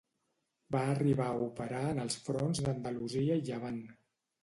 [0.75, 3.83] Va arribar a operar en els fronts d'Andalusia i Llevant.